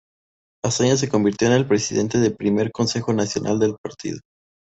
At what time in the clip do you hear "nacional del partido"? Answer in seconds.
3.13-4.17